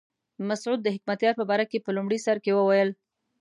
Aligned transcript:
مسعود 0.49 0.79
د 0.83 0.87
حکمتیار 0.95 1.33
په 1.37 1.43
باره 1.49 1.65
کې 1.71 1.83
په 1.85 1.89
لومړي 1.95 2.19
سر 2.25 2.37
کې 2.43 2.51
وویل. 2.55 2.89